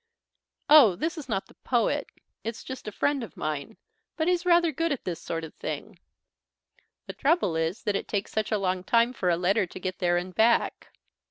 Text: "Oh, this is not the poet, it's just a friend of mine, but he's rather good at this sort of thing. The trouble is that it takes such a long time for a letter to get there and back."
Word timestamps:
"Oh, 0.67 0.95
this 0.95 1.15
is 1.15 1.29
not 1.29 1.45
the 1.45 1.53
poet, 1.53 2.07
it's 2.43 2.63
just 2.63 2.87
a 2.87 2.91
friend 2.91 3.23
of 3.23 3.37
mine, 3.37 3.77
but 4.17 4.27
he's 4.27 4.47
rather 4.47 4.71
good 4.71 4.91
at 4.91 5.03
this 5.05 5.21
sort 5.21 5.43
of 5.43 5.53
thing. 5.53 5.99
The 7.05 7.13
trouble 7.13 7.55
is 7.55 7.83
that 7.83 7.95
it 7.95 8.07
takes 8.07 8.31
such 8.31 8.51
a 8.51 8.57
long 8.57 8.83
time 8.83 9.13
for 9.13 9.29
a 9.29 9.37
letter 9.37 9.67
to 9.67 9.79
get 9.79 9.99
there 9.99 10.17
and 10.17 10.33
back." 10.33 10.91